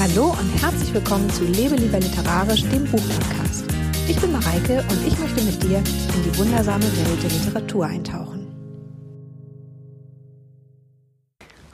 Hallo 0.00 0.30
und 0.30 0.62
herzlich 0.62 0.94
willkommen 0.94 1.28
zu 1.28 1.44
Lebe 1.44 1.74
lieber 1.74 2.00
literarisch, 2.00 2.62
dem 2.62 2.86
Buchpodcast. 2.86 3.66
Ich 4.08 4.18
bin 4.18 4.32
Mareike 4.32 4.82
und 4.90 5.06
ich 5.06 5.18
möchte 5.18 5.42
mit 5.42 5.62
dir 5.62 5.76
in 5.76 6.22
die 6.24 6.38
wundersame 6.38 6.84
Welt 6.84 7.22
der 7.22 7.28
Literatur 7.28 7.84
eintauchen. 7.84 8.46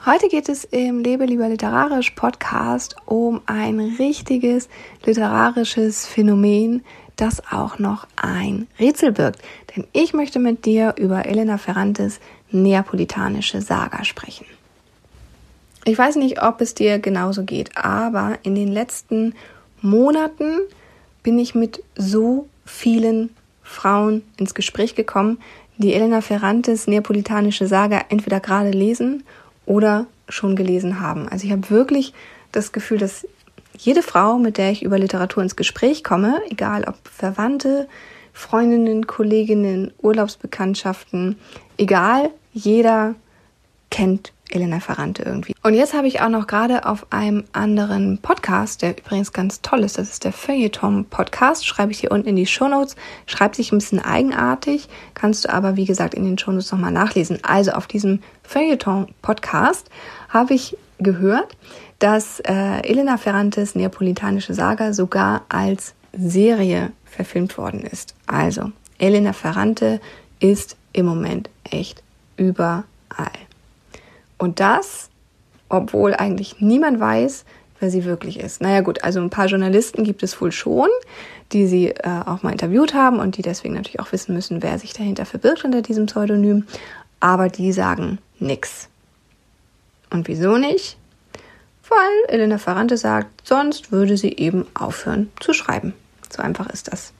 Heute 0.05 0.27
geht 0.27 0.49
es 0.49 0.65
im 0.65 0.99
Lebe 0.99 1.23
lieber 1.23 1.47
literarisch 1.47 2.11
Podcast 2.11 2.97
um 3.05 3.39
ein 3.45 3.79
richtiges 3.97 4.67
literarisches 5.05 6.05
Phänomen, 6.05 6.83
das 7.15 7.41
auch 7.49 7.79
noch 7.79 8.09
ein 8.17 8.67
Rätsel 8.77 9.13
birgt. 9.13 9.41
Denn 9.73 9.87
ich 9.93 10.13
möchte 10.13 10.39
mit 10.39 10.65
dir 10.65 10.95
über 10.97 11.25
Elena 11.25 11.57
Ferrantes 11.57 12.19
neapolitanische 12.51 13.61
Saga 13.61 14.03
sprechen. 14.03 14.45
Ich 15.87 15.97
weiß 15.97 16.17
nicht, 16.17 16.43
ob 16.43 16.59
es 16.59 16.73
dir 16.73 16.99
genauso 16.99 17.43
geht, 17.43 17.77
aber 17.77 18.39
in 18.43 18.55
den 18.55 18.67
letzten 18.67 19.33
Monaten 19.81 20.59
bin 21.23 21.39
ich 21.39 21.55
mit 21.55 21.81
so 21.95 22.49
vielen 22.65 23.29
Frauen 23.63 24.21
ins 24.35 24.53
Gespräch 24.53 24.95
gekommen, 24.95 25.37
die 25.77 25.93
Elena 25.93 26.19
Ferrantes 26.19 26.87
neapolitanische 26.87 27.67
Saga 27.67 28.01
entweder 28.09 28.41
gerade 28.41 28.71
lesen 28.71 29.23
oder 29.65 30.07
schon 30.27 30.57
gelesen 30.57 30.99
haben. 30.99 31.29
Also 31.29 31.45
ich 31.45 31.53
habe 31.53 31.69
wirklich 31.69 32.13
das 32.51 32.73
Gefühl, 32.73 32.97
dass 32.97 33.25
jede 33.77 34.03
Frau, 34.03 34.37
mit 34.39 34.57
der 34.57 34.71
ich 34.71 34.83
über 34.83 34.99
Literatur 34.99 35.41
ins 35.41 35.55
Gespräch 35.55 36.03
komme, 36.03 36.41
egal 36.49 36.83
ob 36.83 36.95
Verwandte, 37.07 37.87
Freundinnen, 38.33 39.07
Kolleginnen, 39.07 39.93
Urlaubsbekanntschaften, 40.01 41.37
egal, 41.77 42.31
jeder 42.51 43.15
kennt 43.89 44.33
Elena 44.49 44.79
Ferrante 44.79 45.23
irgendwie. 45.23 45.53
Und 45.63 45.73
jetzt 45.73 45.93
habe 45.93 46.07
ich 46.07 46.21
auch 46.21 46.29
noch 46.29 46.47
gerade 46.47 46.85
auf 46.85 47.07
einem 47.11 47.43
anderen 47.51 48.19
Podcast, 48.19 48.81
der 48.81 48.97
übrigens 48.97 49.33
ganz 49.33 49.61
toll 49.61 49.83
ist, 49.83 49.97
das 49.97 50.09
ist 50.09 50.23
der 50.23 50.31
Feuilleton 50.31 51.05
Podcast, 51.05 51.67
schreibe 51.67 51.91
ich 51.91 51.99
hier 51.99 52.11
unten 52.11 52.29
in 52.29 52.35
die 52.35 52.45
Shownotes, 52.45 52.95
schreibt 53.25 53.55
sich 53.55 53.71
ein 53.71 53.77
bisschen 53.77 53.99
eigenartig, 53.99 54.87
kannst 55.13 55.45
du 55.45 55.53
aber 55.53 55.75
wie 55.75 55.85
gesagt 55.85 56.13
in 56.13 56.25
den 56.25 56.37
Shownotes 56.37 56.71
nochmal 56.71 56.91
nachlesen. 56.91 57.39
Also 57.43 57.71
auf 57.71 57.87
diesem 57.87 58.21
Feuilleton 58.43 59.07
Podcast 59.21 59.89
habe 60.29 60.53
ich 60.53 60.77
gehört, 60.99 61.57
dass 61.99 62.39
äh, 62.41 62.81
Elena 62.87 63.17
Ferrantes 63.17 63.75
neapolitanische 63.75 64.53
Saga 64.53 64.93
sogar 64.93 65.43
als 65.49 65.93
Serie 66.13 66.91
verfilmt 67.05 67.57
worden 67.57 67.81
ist. 67.81 68.15
Also 68.27 68.71
Elena 68.97 69.33
Ferrante 69.33 69.99
ist 70.39 70.75
im 70.93 71.05
Moment 71.05 71.49
echt 71.63 72.03
überall. 72.37 72.83
Und 74.37 74.59
das, 74.59 75.09
obwohl 75.69 76.13
eigentlich 76.13 76.59
niemand 76.59 76.99
weiß, 76.99 77.45
wer 77.79 77.91
sie 77.91 78.05
wirklich 78.05 78.39
ist. 78.39 78.61
Naja 78.61 78.81
gut, 78.81 79.03
also 79.03 79.19
ein 79.19 79.29
paar 79.29 79.47
Journalisten 79.47 80.03
gibt 80.03 80.23
es 80.23 80.39
wohl 80.41 80.51
schon, 80.51 80.89
die 81.51 81.67
sie 81.67 81.89
äh, 81.89 82.21
auch 82.25 82.43
mal 82.43 82.51
interviewt 82.51 82.93
haben 82.93 83.19
und 83.19 83.37
die 83.37 83.41
deswegen 83.41 83.75
natürlich 83.75 83.99
auch 83.99 84.11
wissen 84.11 84.33
müssen, 84.33 84.63
wer 84.63 84.79
sich 84.79 84.93
dahinter 84.93 85.25
verbirgt 85.25 85.63
unter 85.63 85.81
diesem 85.81 86.07
Pseudonym. 86.07 86.65
Aber 87.19 87.49
die 87.49 87.71
sagen 87.71 88.19
nix. 88.39 88.89
Und 90.09 90.27
wieso 90.27 90.57
nicht? 90.57 90.97
Weil 91.89 92.35
Elena 92.35 92.57
Ferrante 92.57 92.97
sagt, 92.97 93.47
sonst 93.47 93.91
würde 93.91 94.17
sie 94.17 94.33
eben 94.33 94.65
aufhören 94.73 95.31
zu 95.39 95.53
schreiben. 95.53 95.93
So 96.29 96.41
einfach 96.41 96.69
ist 96.69 96.91
das. 96.91 97.13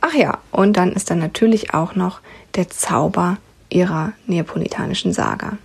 Ach 0.00 0.14
ja, 0.14 0.38
und 0.50 0.76
dann 0.76 0.92
ist 0.92 1.10
dann 1.10 1.18
natürlich 1.18 1.74
auch 1.74 1.94
noch 1.94 2.20
der 2.54 2.68
Zauber 2.70 3.38
ihrer 3.74 4.12
neapolitanischen 4.26 5.12
Saga. 5.12 5.58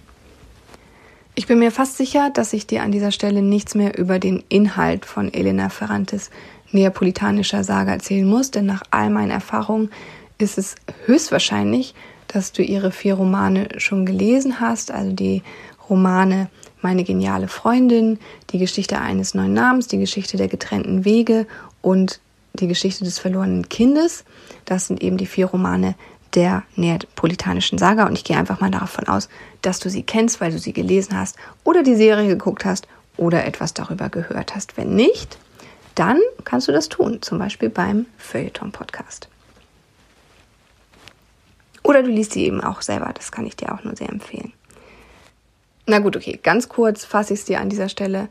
Ich 1.36 1.48
bin 1.48 1.60
mir 1.60 1.72
fast 1.72 1.96
sicher, 1.96 2.32
dass 2.34 2.52
ich 2.52 2.68
dir 2.68 2.84
an 2.84 2.92
dieser 2.92 3.12
Stelle 3.12 3.42
nichts 3.42 3.76
mehr 3.76 3.98
über 3.98 4.20
den 4.20 4.44
Inhalt 4.50 5.06
von 5.06 5.34
Elena 5.34 5.70
Ferrantes 5.70 6.32
neapolitanischer 6.72 7.64
Saga 7.64 7.94
erzählen 7.94 8.28
muss, 8.28 8.52
denn 8.52 8.66
nach 8.66 8.84
all 8.92 9.10
meinen 9.10 9.32
Erfahrungen 9.32 9.90
ist 10.38 10.58
es 10.58 10.76
höchstwahrscheinlich, 11.06 11.96
dass 12.28 12.52
du 12.52 12.62
ihre 12.62 12.92
vier 12.92 13.16
Romane 13.16 13.70
schon 13.78 14.06
gelesen 14.06 14.60
hast, 14.60 14.92
also 14.92 15.14
die 15.14 15.44
Romane 15.90 16.50
Meine 16.82 17.04
geniale 17.04 17.48
Freundin, 17.48 18.20
die 18.52 18.58
Geschichte 18.58 19.02
eines 19.02 19.34
neuen 19.34 19.54
Namens, 19.54 19.88
die 19.88 19.98
Geschichte 19.98 20.38
der 20.38 20.48
getrennten 20.48 21.04
Wege 21.04 21.46
und 21.82 22.22
die 22.54 22.68
Geschichte 22.68 23.04
des 23.04 23.20
verlorenen 23.20 23.68
Kindes. 23.68 24.24
Das 24.66 24.88
sind 24.88 25.02
eben 25.04 25.18
die 25.18 25.26
vier 25.26 25.48
Romane 25.48 25.96
der 26.36 26.64
neapolitanischen 26.76 27.78
Saga 27.78 28.06
und 28.06 28.14
ich 28.14 28.24
gehe 28.24 28.38
einfach 28.38 28.60
mal 28.60 28.72
davon 28.72 29.08
aus, 29.08 29.30
dass 29.62 29.80
du 29.80 29.90
sie 29.90 30.04
kennst, 30.04 30.42
weil 30.42 30.52
du 30.52 30.60
sie 30.60 30.74
gelesen 30.74 31.18
hast 31.18 31.38
oder 31.64 31.84
die 31.84 31.96
Serie 31.96 32.28
geguckt 32.28 32.66
hast 32.66 32.88
oder 33.18 33.46
etwas 33.46 33.74
darüber 33.74 34.10
gehört 34.10 34.56
hast. 34.56 34.78
Wenn 34.78 34.96
nicht, 34.96 35.38
dann 35.96 36.20
kannst 36.46 36.68
du 36.68 36.72
das 36.72 36.90
tun, 36.90 37.22
zum 37.22 37.40
Beispiel 37.40 37.70
beim 37.70 38.06
Feuilleton-Podcast. 38.18 39.28
Oder 41.84 42.04
du 42.04 42.10
liest 42.10 42.34
sie 42.34 42.46
eben 42.46 42.62
auch 42.62 42.82
selber, 42.82 43.12
das 43.14 43.32
kann 43.32 43.46
ich 43.46 43.56
dir 43.56 43.74
auch 43.74 43.84
nur 43.84 43.96
sehr 43.96 44.10
empfehlen. 44.10 44.54
Na 45.88 46.00
gut, 46.00 46.16
okay, 46.16 46.40
ganz 46.42 46.70
kurz 46.70 47.04
fasse 47.04 47.34
ich 47.34 47.40
es 47.40 47.46
dir 47.46 47.60
an 47.60 47.70
dieser 47.70 47.90
Stelle 47.90 48.30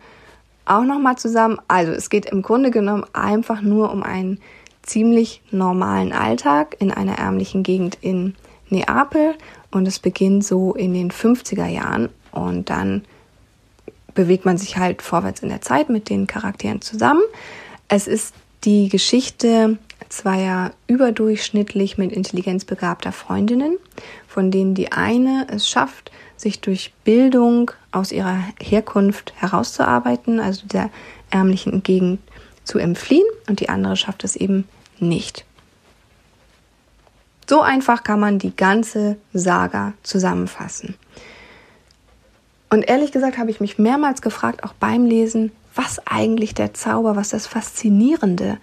auch 0.64 0.84
nochmal 0.84 1.16
zusammen. 1.16 1.58
Also 1.66 1.92
es 1.92 2.08
geht 2.08 2.26
im 2.26 2.42
Grunde 2.42 2.70
genommen 2.70 3.04
einfach 3.12 3.62
nur 3.62 3.90
um 3.90 4.02
einen 4.02 4.40
ziemlich 4.88 5.42
normalen 5.50 6.12
Alltag 6.12 6.76
in 6.78 6.90
einer 6.90 7.18
ärmlichen 7.18 7.62
Gegend 7.62 7.98
in 8.00 8.34
Neapel. 8.70 9.34
Und 9.70 9.86
es 9.86 9.98
beginnt 9.98 10.44
so 10.44 10.74
in 10.74 10.94
den 10.94 11.10
50er 11.10 11.66
Jahren. 11.66 12.08
Und 12.32 12.70
dann 12.70 13.04
bewegt 14.14 14.44
man 14.44 14.58
sich 14.58 14.76
halt 14.76 15.02
vorwärts 15.02 15.40
in 15.40 15.48
der 15.48 15.60
Zeit 15.60 15.88
mit 15.88 16.08
den 16.08 16.26
Charakteren 16.26 16.80
zusammen. 16.80 17.22
Es 17.88 18.06
ist 18.06 18.34
die 18.64 18.88
Geschichte 18.88 19.78
zweier 20.08 20.72
überdurchschnittlich 20.86 21.98
mit 21.98 22.12
Intelligenz 22.12 22.64
begabter 22.64 23.12
Freundinnen, 23.12 23.76
von 24.26 24.50
denen 24.50 24.74
die 24.74 24.92
eine 24.92 25.46
es 25.50 25.68
schafft, 25.68 26.10
sich 26.36 26.60
durch 26.60 26.92
Bildung 27.04 27.70
aus 27.92 28.12
ihrer 28.12 28.38
Herkunft 28.60 29.34
herauszuarbeiten, 29.36 30.40
also 30.40 30.66
der 30.66 30.90
ärmlichen 31.30 31.82
Gegend 31.82 32.20
zu 32.64 32.78
entfliehen, 32.78 33.26
und 33.48 33.60
die 33.60 33.68
andere 33.68 33.96
schafft 33.96 34.24
es 34.24 34.36
eben 34.36 34.64
nicht. 35.00 35.44
So 37.48 37.62
einfach 37.62 38.02
kann 38.02 38.20
man 38.20 38.38
die 38.38 38.54
ganze 38.54 39.16
Saga 39.32 39.94
zusammenfassen. 40.02 40.96
Und 42.70 42.82
ehrlich 42.82 43.12
gesagt 43.12 43.38
habe 43.38 43.50
ich 43.50 43.60
mich 43.60 43.78
mehrmals 43.78 44.20
gefragt, 44.20 44.64
auch 44.64 44.74
beim 44.74 45.06
Lesen, 45.06 45.52
was 45.74 46.06
eigentlich 46.06 46.54
der 46.54 46.74
Zauber, 46.74 47.16
was 47.16 47.30
das 47.30 47.46
Faszinierende 47.46 48.58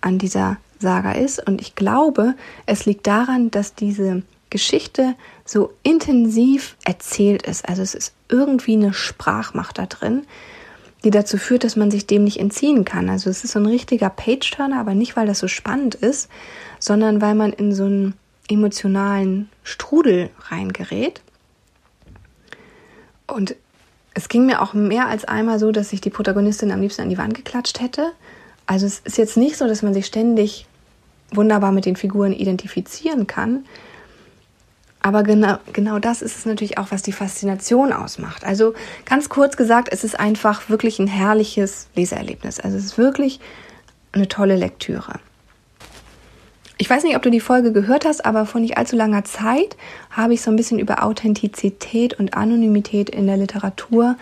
an 0.00 0.18
dieser 0.18 0.56
Saga 0.78 1.12
ist. 1.12 1.46
Und 1.46 1.60
ich 1.60 1.74
glaube, 1.74 2.34
es 2.64 2.86
liegt 2.86 3.06
daran, 3.06 3.50
dass 3.50 3.74
diese 3.74 4.22
Geschichte 4.48 5.14
so 5.44 5.72
intensiv 5.82 6.76
erzählt 6.84 7.42
ist. 7.42 7.68
Also 7.68 7.82
es 7.82 7.94
ist 7.94 8.14
irgendwie 8.28 8.74
eine 8.74 8.94
Sprachmacht 8.94 9.78
da 9.78 9.86
drin, 9.86 10.22
die 11.04 11.10
dazu 11.10 11.38
führt, 11.38 11.64
dass 11.64 11.76
man 11.76 11.90
sich 11.90 12.06
dem 12.06 12.24
nicht 12.24 12.38
entziehen 12.38 12.84
kann. 12.84 13.08
Also 13.08 13.30
es 13.30 13.44
ist 13.44 13.52
so 13.52 13.58
ein 13.58 13.66
richtiger 13.66 14.10
Page-Turner, 14.10 14.78
aber 14.78 14.94
nicht, 14.94 15.16
weil 15.16 15.26
das 15.26 15.38
so 15.38 15.48
spannend 15.48 15.94
ist, 15.94 16.28
sondern 16.78 17.20
weil 17.20 17.34
man 17.34 17.52
in 17.52 17.74
so 17.74 17.84
einen 17.84 18.14
emotionalen 18.48 19.48
Strudel 19.62 20.30
reingerät. 20.48 21.22
Und 23.26 23.54
es 24.12 24.28
ging 24.28 24.44
mir 24.44 24.60
auch 24.60 24.74
mehr 24.74 25.06
als 25.06 25.24
einmal 25.24 25.58
so, 25.58 25.72
dass 25.72 25.92
ich 25.92 26.00
die 26.00 26.10
Protagonistin 26.10 26.72
am 26.72 26.80
liebsten 26.80 27.02
an 27.02 27.08
die 27.10 27.18
Wand 27.18 27.34
geklatscht 27.34 27.80
hätte. 27.80 28.12
Also 28.66 28.86
es 28.86 28.98
ist 29.00 29.18
jetzt 29.18 29.36
nicht 29.36 29.56
so, 29.56 29.66
dass 29.66 29.82
man 29.82 29.94
sich 29.94 30.06
ständig 30.06 30.66
wunderbar 31.32 31.72
mit 31.72 31.86
den 31.86 31.96
Figuren 31.96 32.32
identifizieren 32.32 33.26
kann, 33.26 33.64
aber 35.02 35.22
genau, 35.22 35.56
genau 35.72 35.98
das 35.98 36.20
ist 36.20 36.36
es 36.36 36.46
natürlich 36.46 36.78
auch, 36.78 36.90
was 36.90 37.02
die 37.02 37.12
Faszination 37.12 37.92
ausmacht. 37.92 38.44
Also 38.44 38.74
ganz 39.06 39.28
kurz 39.28 39.56
gesagt, 39.56 39.88
es 39.90 40.04
ist 40.04 40.18
einfach 40.18 40.68
wirklich 40.68 40.98
ein 40.98 41.06
herrliches 41.06 41.88
Leseerlebnis. 41.96 42.60
Also 42.60 42.76
es 42.76 42.84
ist 42.84 42.98
wirklich 42.98 43.40
eine 44.12 44.28
tolle 44.28 44.56
Lektüre. 44.56 45.14
Ich 46.76 46.88
weiß 46.88 47.04
nicht, 47.04 47.16
ob 47.16 47.22
du 47.22 47.30
die 47.30 47.40
Folge 47.40 47.72
gehört 47.72 48.04
hast, 48.06 48.24
aber 48.24 48.46
vor 48.46 48.60
nicht 48.60 48.78
allzu 48.78 48.96
langer 48.96 49.24
Zeit 49.24 49.76
habe 50.10 50.34
ich 50.34 50.40
so 50.40 50.50
ein 50.50 50.56
bisschen 50.56 50.78
über 50.78 51.02
Authentizität 51.02 52.18
und 52.18 52.34
Anonymität 52.34 53.10
in 53.10 53.26
der 53.26 53.36
Literatur 53.36 54.16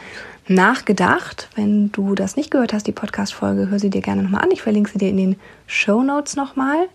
nachgedacht. 0.49 1.49
Wenn 1.55 1.93
du 1.93 2.15
das 2.15 2.37
nicht 2.37 2.51
gehört 2.51 2.73
hast, 2.73 2.87
die 2.87 2.93
Podcast-Folge, 2.93 3.69
hör 3.71 3.79
sie 3.79 3.91
dir 3.91 4.01
gerne 4.01 4.23
nochmal 4.23 4.43
an. 4.43 4.51
Ich 4.51 4.63
verlinke 4.63 4.91
sie 4.91 4.99
dir 4.99 5.09
in 5.09 5.17
den 5.17 5.37
Show 5.67 6.03
Notes 6.03 6.35
nochmal. 6.35 6.89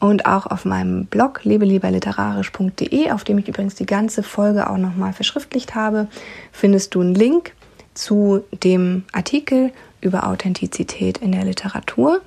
Und 0.00 0.24
auch 0.24 0.46
auf 0.46 0.64
meinem 0.64 1.04
Blog 1.04 1.44
lebelieberliterarisch.de, 1.44 3.10
auf 3.10 3.22
dem 3.22 3.38
ich 3.38 3.48
übrigens 3.48 3.74
die 3.74 3.86
ganze 3.86 4.22
Folge 4.22 4.68
auch 4.68 4.78
nochmal 4.78 5.12
verschriftlicht 5.12 5.74
habe, 5.74 6.08
findest 6.52 6.94
du 6.94 7.02
einen 7.02 7.14
Link 7.14 7.52
zu 7.92 8.42
dem 8.64 9.04
Artikel 9.12 9.72
über 10.00 10.26
Authentizität 10.26 11.18
in 11.18 11.32
der 11.32 11.44
Literatur. 11.44 12.22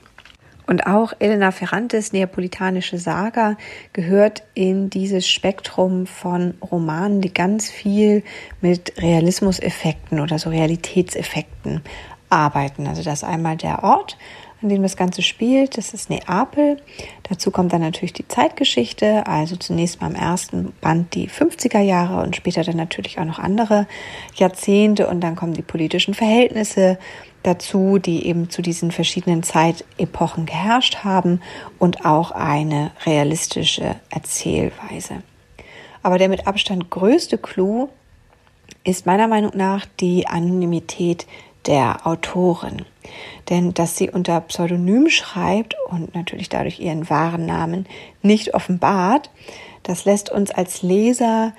Und 0.65 0.87
auch 0.87 1.13
Elena 1.19 1.51
Ferrantes 1.51 2.13
Neapolitanische 2.13 2.97
Saga 2.97 3.57
gehört 3.91 4.43
in 4.53 4.89
dieses 4.89 5.27
Spektrum 5.27 6.05
von 6.05 6.53
Romanen, 6.61 7.21
die 7.21 7.33
ganz 7.33 7.69
viel 7.69 8.23
mit 8.61 8.93
Realismuseffekten 9.01 10.19
oder 10.19 10.39
so 10.39 10.49
Realitätseffekten 10.49 11.81
arbeiten. 12.29 12.87
Also 12.87 13.03
das 13.03 13.23
einmal 13.23 13.57
der 13.57 13.83
Ort, 13.83 14.17
an 14.63 14.69
dem 14.69 14.81
das 14.81 14.97
Ganze 14.97 15.21
spielt, 15.21 15.77
das 15.77 15.93
ist 15.93 16.09
Neapel. 16.09 16.77
Dazu 17.29 17.51
kommt 17.51 17.73
dann 17.73 17.81
natürlich 17.81 18.13
die 18.13 18.27
Zeitgeschichte, 18.27 19.27
also 19.27 19.55
zunächst 19.55 20.01
mal 20.01 20.09
im 20.09 20.15
ersten 20.15 20.73
Band 20.81 21.13
die 21.13 21.29
50er 21.29 21.81
Jahre 21.81 22.23
und 22.23 22.35
später 22.35 22.63
dann 22.63 22.77
natürlich 22.77 23.19
auch 23.19 23.25
noch 23.25 23.39
andere 23.39 23.87
Jahrzehnte 24.35 25.07
und 25.07 25.21
dann 25.21 25.35
kommen 25.35 25.53
die 25.53 25.61
politischen 25.61 26.13
Verhältnisse 26.13 26.97
dazu, 27.43 27.99
die 27.99 28.25
eben 28.25 28.49
zu 28.49 28.61
diesen 28.61 28.91
verschiedenen 28.91 29.43
Zeitepochen 29.43 30.45
geherrscht 30.45 31.03
haben 31.03 31.41
und 31.77 32.05
auch 32.05 32.31
eine 32.31 32.91
realistische 33.05 33.95
Erzählweise. 34.09 35.23
Aber 36.01 36.17
der 36.17 36.29
mit 36.29 36.47
Abstand 36.47 36.89
größte 36.89 37.37
Clou 37.37 37.89
ist 38.83 39.05
meiner 39.05 39.27
Meinung 39.27 39.51
nach 39.55 39.85
die 39.99 40.27
Anonymität 40.27 41.27
der 41.65 42.05
Autorin. 42.05 42.85
Denn 43.49 43.73
dass 43.73 43.97
sie 43.97 44.09
unter 44.09 44.39
Pseudonym 44.41 45.09
schreibt 45.09 45.75
und 45.89 46.15
natürlich 46.15 46.49
dadurch 46.49 46.79
ihren 46.79 47.09
wahren 47.09 47.45
Namen 47.45 47.87
nicht 48.21 48.53
offenbart, 48.53 49.29
das 49.83 50.05
lässt 50.05 50.29
uns 50.29 50.51
als 50.51 50.81
Leser 50.81 51.53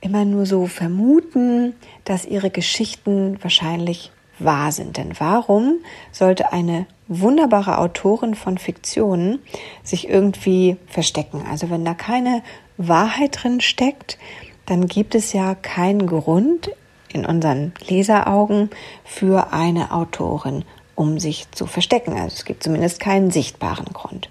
immer 0.00 0.24
nur 0.24 0.46
so 0.46 0.66
vermuten, 0.66 1.74
dass 2.04 2.26
ihre 2.26 2.50
Geschichten 2.50 3.38
wahrscheinlich 3.42 4.12
wahr 4.38 4.70
sind. 4.72 4.96
Denn 4.96 5.14
warum 5.18 5.76
sollte 6.12 6.52
eine 6.52 6.86
wunderbare 7.08 7.78
Autorin 7.78 8.34
von 8.34 8.58
Fiktionen 8.58 9.40
sich 9.82 10.08
irgendwie 10.08 10.76
verstecken? 10.86 11.44
Also 11.50 11.70
wenn 11.70 11.84
da 11.84 11.94
keine 11.94 12.42
Wahrheit 12.76 13.42
drin 13.42 13.60
steckt, 13.60 14.18
dann 14.66 14.86
gibt 14.86 15.14
es 15.14 15.32
ja 15.32 15.54
keinen 15.54 16.06
Grund 16.06 16.70
in 17.14 17.24
unseren 17.24 17.72
Leseraugen 17.88 18.70
für 19.04 19.52
eine 19.52 19.92
Autorin, 19.92 20.64
um 20.94 21.18
sich 21.18 21.50
zu 21.52 21.66
verstecken. 21.66 22.12
Also 22.12 22.36
es 22.36 22.44
gibt 22.44 22.62
zumindest 22.62 23.00
keinen 23.00 23.30
sichtbaren 23.30 23.86
Grund. 23.86 24.28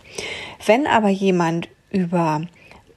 Wenn 0.65 0.85
aber 0.85 1.09
jemand 1.09 1.69
über 1.89 2.41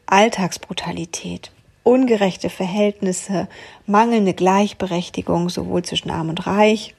Alltagsbrutalität, 0.07 1.53
ungerechte 1.83 2.51
Verhältnisse, 2.51 3.49
mangelnde 3.87 4.35
Gleichberechtigung 4.35 5.49
sowohl 5.49 5.83
zwischen 5.83 6.11
Arm 6.11 6.29
und 6.29 6.47
Reich 6.47 6.95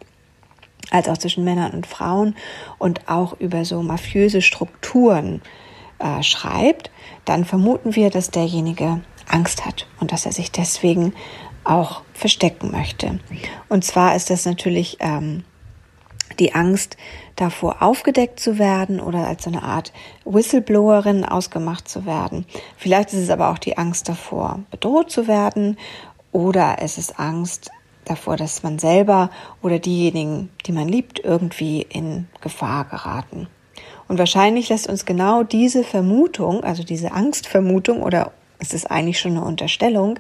als 0.90 1.10
auch 1.10 1.18
zwischen 1.18 1.44
Männern 1.44 1.74
und 1.74 1.86
Frauen 1.86 2.36
und 2.78 3.10
auch 3.10 3.38
über 3.40 3.66
so 3.66 3.82
mafiöse 3.82 4.42
Strukturen 4.42 5.42
äh, 6.00 6.24
schreibt, 6.24 6.90
dann 7.26 7.44
vermuten 7.44 7.96
wir, 7.96 8.10
dass 8.10 8.32
derjenige 8.32 9.02
Angst 9.28 9.66
hat 9.66 9.88
und 10.00 10.14
dass 10.14 10.26
er 10.26 10.32
sich 10.32 10.52
deswegen 10.52 11.14
auch 11.70 12.02
verstecken 12.14 12.72
möchte. 12.72 13.20
Und 13.70 13.84
zwar 13.84 14.16
ist 14.16 14.30
das 14.30 14.46
natürlich 14.46 14.98
ähm, 15.00 15.44
die 16.40 16.54
Angst 16.54 16.98
davor, 17.36 17.82
aufgedeckt 17.82 18.40
zu 18.40 18.58
werden 18.58 19.00
oder 19.00 19.28
als 19.28 19.44
so 19.44 19.50
eine 19.50 19.64
Art 19.64 19.94
Whistleblowerin 20.26 21.26
ausgemacht 21.26 21.88
zu 21.88 22.06
werden. 22.06 22.46
Vielleicht 22.78 23.14
ist 23.14 23.20
es 23.20 23.30
aber 23.30 23.50
auch 23.50 23.58
die 23.58 23.78
Angst 23.78 24.10
davor, 24.10 24.60
bedroht 24.72 25.12
zu 25.12 25.28
werden 25.28 25.78
oder 26.32 26.78
es 26.82 26.98
ist 26.98 27.20
Angst 27.20 27.72
davor, 28.06 28.38
dass 28.38 28.64
man 28.64 28.80
selber 28.80 29.30
oder 29.62 29.80
diejenigen, 29.80 30.50
die 30.66 30.72
man 30.72 30.88
liebt, 30.88 31.20
irgendwie 31.20 31.82
in 31.82 32.28
Gefahr 32.42 32.86
geraten. 32.86 33.48
Und 34.08 34.18
wahrscheinlich 34.18 34.70
lässt 34.70 34.88
uns 34.88 35.06
genau 35.06 35.44
diese 35.44 35.84
Vermutung, 35.84 36.64
also 36.64 36.84
diese 36.84 37.12
Angstvermutung 37.12 38.02
oder 38.02 38.32
es 38.60 38.74
ist 38.74 38.90
eigentlich 38.90 39.20
schon 39.20 39.32
eine 39.32 39.44
Unterstellung, 39.44 40.20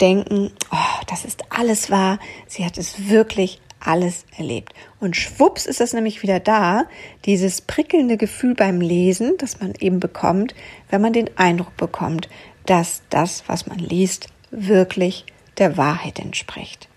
denken, 0.00 0.50
oh, 0.72 1.04
das 1.06 1.24
ist 1.24 1.44
alles 1.50 1.90
wahr, 1.90 2.18
sie 2.46 2.64
hat 2.64 2.78
es 2.78 3.08
wirklich 3.08 3.60
alles 3.80 4.24
erlebt. 4.36 4.74
Und 5.00 5.16
schwupps 5.16 5.66
ist 5.66 5.80
das 5.80 5.92
nämlich 5.92 6.22
wieder 6.22 6.40
da, 6.40 6.84
dieses 7.24 7.60
prickelnde 7.62 8.16
Gefühl 8.16 8.54
beim 8.54 8.80
Lesen, 8.80 9.34
das 9.38 9.60
man 9.60 9.72
eben 9.80 10.00
bekommt, 10.00 10.54
wenn 10.90 11.00
man 11.00 11.12
den 11.12 11.36
Eindruck 11.38 11.76
bekommt, 11.76 12.28
dass 12.66 13.02
das, 13.10 13.44
was 13.46 13.66
man 13.66 13.78
liest, 13.78 14.28
wirklich 14.50 15.24
der 15.58 15.76
Wahrheit 15.76 16.18
entspricht. 16.18 16.88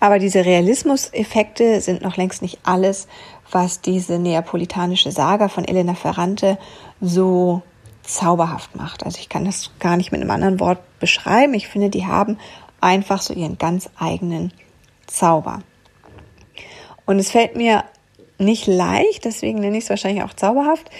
Aber 0.00 0.18
diese 0.18 0.44
Realismuseffekte 0.44 1.80
sind 1.80 2.02
noch 2.02 2.16
längst 2.16 2.40
nicht 2.40 2.60
alles, 2.62 3.08
was 3.50 3.80
diese 3.80 4.18
neapolitanische 4.18 5.10
Saga 5.10 5.48
von 5.48 5.64
Elena 5.64 5.94
Ferrante 5.94 6.58
so 7.00 7.62
zauberhaft 8.08 8.74
macht. 8.74 9.04
Also 9.04 9.18
ich 9.20 9.28
kann 9.28 9.44
das 9.44 9.70
gar 9.78 9.96
nicht 9.96 10.12
mit 10.12 10.20
einem 10.20 10.30
anderen 10.30 10.60
Wort 10.60 10.78
beschreiben. 10.98 11.54
Ich 11.54 11.68
finde, 11.68 11.90
die 11.90 12.06
haben 12.06 12.38
einfach 12.80 13.20
so 13.20 13.34
ihren 13.34 13.58
ganz 13.58 13.90
eigenen 13.98 14.52
Zauber. 15.06 15.60
Und 17.06 17.18
es 17.18 17.30
fällt 17.30 17.56
mir 17.56 17.84
nicht 18.38 18.66
leicht, 18.66 19.24
deswegen 19.24 19.60
nenne 19.60 19.78
ich 19.78 19.84
es 19.84 19.90
wahrscheinlich 19.90 20.22
auch 20.22 20.34
zauberhaft, 20.34 20.90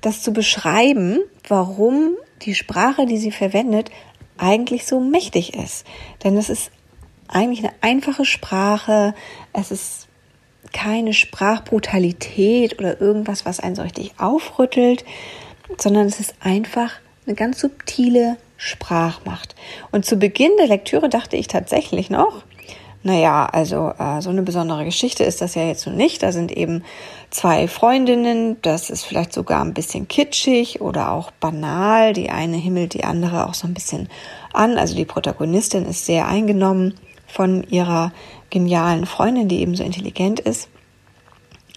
das 0.00 0.22
zu 0.22 0.32
beschreiben, 0.32 1.18
warum 1.48 2.16
die 2.42 2.54
Sprache, 2.54 3.06
die 3.06 3.18
sie 3.18 3.32
verwendet, 3.32 3.90
eigentlich 4.38 4.86
so 4.86 5.00
mächtig 5.00 5.54
ist. 5.54 5.86
Denn 6.24 6.36
es 6.36 6.48
ist 6.48 6.70
eigentlich 7.28 7.60
eine 7.60 7.74
einfache 7.80 8.24
Sprache, 8.24 9.14
es 9.52 9.70
ist 9.70 10.08
keine 10.72 11.12
Sprachbrutalität 11.12 12.78
oder 12.78 13.00
irgendwas, 13.00 13.46
was 13.46 13.60
einen 13.60 13.76
so 13.76 13.82
richtig 13.82 14.14
aufrüttelt, 14.18 15.04
sondern 15.78 16.06
es 16.06 16.20
ist 16.20 16.34
einfach 16.40 16.92
eine 17.26 17.34
ganz 17.34 17.60
subtile 17.60 18.36
Sprachmacht. 18.56 19.54
Und 19.92 20.04
zu 20.04 20.16
Beginn 20.16 20.52
der 20.58 20.68
Lektüre 20.68 21.08
dachte 21.08 21.36
ich 21.36 21.48
tatsächlich 21.48 22.10
noch, 22.10 22.44
naja, 23.02 23.46
also 23.46 23.92
äh, 23.98 24.20
so 24.20 24.30
eine 24.30 24.42
besondere 24.42 24.84
Geschichte 24.84 25.22
ist 25.22 25.40
das 25.40 25.54
ja 25.54 25.62
jetzt 25.64 25.86
nun 25.86 25.96
nicht. 25.96 26.24
Da 26.24 26.32
sind 26.32 26.50
eben 26.50 26.82
zwei 27.30 27.68
Freundinnen, 27.68 28.56
das 28.62 28.90
ist 28.90 29.04
vielleicht 29.04 29.32
sogar 29.32 29.62
ein 29.62 29.74
bisschen 29.74 30.08
kitschig 30.08 30.80
oder 30.80 31.12
auch 31.12 31.30
banal. 31.30 32.14
Die 32.14 32.30
eine 32.30 32.56
himmelt 32.56 32.94
die 32.94 33.04
andere 33.04 33.46
auch 33.46 33.54
so 33.54 33.68
ein 33.68 33.74
bisschen 33.74 34.08
an. 34.52 34.76
Also 34.76 34.96
die 34.96 35.04
Protagonistin 35.04 35.84
ist 35.84 36.04
sehr 36.04 36.26
eingenommen 36.26 36.94
von 37.28 37.62
ihrer 37.64 38.12
genialen 38.50 39.06
Freundin, 39.06 39.46
die 39.46 39.60
eben 39.60 39.76
so 39.76 39.84
intelligent 39.84 40.40
ist. 40.40 40.68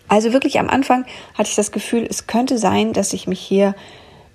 Also 0.09 0.33
wirklich 0.33 0.59
am 0.59 0.69
Anfang 0.69 1.05
hatte 1.35 1.49
ich 1.49 1.55
das 1.55 1.71
Gefühl, 1.71 2.05
es 2.09 2.27
könnte 2.27 2.57
sein, 2.57 2.93
dass 2.93 3.13
ich 3.13 3.27
mich 3.27 3.39
hier 3.39 3.75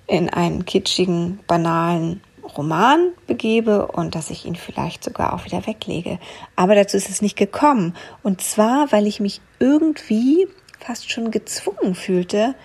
in 0.07 0.29
einen 0.29 0.65
kitschigen, 0.65 1.39
banalen 1.47 2.21
Roman 2.57 3.09
begebe 3.27 3.87
und 3.87 4.15
dass 4.15 4.29
ich 4.29 4.45
ihn 4.45 4.55
vielleicht 4.55 5.03
sogar 5.03 5.33
auch 5.33 5.45
wieder 5.45 5.65
weglege. 5.67 6.19
Aber 6.55 6.75
dazu 6.75 6.95
ist 6.95 7.09
es 7.09 7.21
nicht 7.21 7.35
gekommen. 7.35 7.95
Und 8.23 8.41
zwar, 8.41 8.91
weil 8.91 9.07
ich 9.07 9.19
mich 9.19 9.41
irgendwie 9.59 10.47
fast 10.79 11.11
schon 11.11 11.31
gezwungen 11.31 11.95
fühlte, 11.95 12.55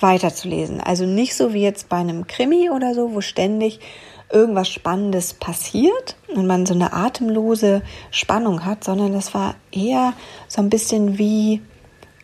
weiterzulesen. 0.00 0.80
Also 0.80 1.04
nicht 1.06 1.34
so 1.34 1.52
wie 1.52 1.62
jetzt 1.62 1.88
bei 1.88 1.96
einem 1.96 2.26
Krimi 2.26 2.70
oder 2.70 2.94
so, 2.94 3.14
wo 3.14 3.20
ständig 3.20 3.80
irgendwas 4.32 4.68
Spannendes 4.68 5.34
passiert 5.34 6.16
und 6.34 6.46
man 6.46 6.66
so 6.66 6.74
eine 6.74 6.92
atemlose 6.92 7.82
Spannung 8.10 8.64
hat, 8.64 8.84
sondern 8.84 9.12
das 9.12 9.34
war 9.34 9.54
eher 9.70 10.14
so 10.48 10.62
ein 10.62 10.70
bisschen 10.70 11.18
wie 11.18 11.60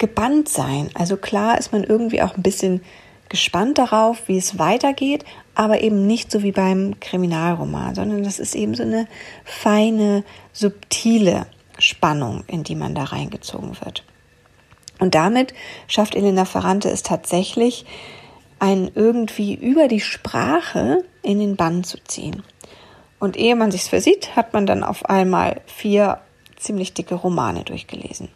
gebannt 0.01 0.49
sein. 0.49 0.91
Also 0.95 1.17
klar 1.17 1.59
ist 1.59 1.73
man 1.73 1.85
irgendwie 1.85 2.23
auch 2.23 2.37
ein 2.37 2.43
bisschen 2.43 2.81
gespannt 3.29 3.79
darauf, 3.79 4.27
wie 4.27 4.39
es 4.39 4.59
weitergeht, 4.59 5.25
aber 5.55 5.83
eben 5.83 6.07
nicht 6.09 6.33
so 6.33 6.43
wie 6.43 6.51
beim 6.51 6.99
Kriminalroman, 6.99 7.95
sondern 7.95 8.25
das 8.25 8.41
ist 8.41 8.57
eben 8.57 8.75
so 8.75 8.83
eine 8.83 9.07
feine, 9.45 10.25
subtile 10.53 11.47
Spannung, 11.79 12.43
in 12.49 12.65
die 12.65 12.75
man 12.75 12.97
da 12.97 13.05
reingezogen 13.05 13.77
wird. 13.85 14.03
Und 14.99 15.15
damit 15.15 15.55
schafft 15.87 16.17
Elena 16.17 16.45
Ferrante 16.45 16.91
es 16.91 17.05
tatsächlich, 17.05 17.87
einen 18.59 18.91
irgendwie 18.95 19.55
über 19.55 19.87
die 19.87 20.01
Sprache 20.01 21.05
in 21.23 21.39
den 21.39 21.57
Bann 21.57 21.85
zu 21.85 21.99
ziehen. 22.05 22.43
Und 23.19 23.37
ehe 23.37 23.55
man 23.55 23.71
sich's 23.71 23.89
versieht, 23.89 24.35
hat 24.35 24.53
man 24.55 24.67
dann 24.67 24.83
auf 24.83 25.07
einmal 25.07 25.61
vier 25.67 26.21
ziemlich 26.57 26.95
dicke 26.95 27.15
Romane 27.15 27.65
durchgelesen 27.65 28.29